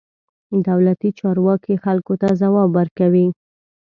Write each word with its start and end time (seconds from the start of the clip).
دولتي 0.67 1.09
چارواکي 1.19 1.75
خلکو 1.83 2.13
ته 2.21 2.27
ځواب 2.41 2.69
ورکوي. 2.77 3.27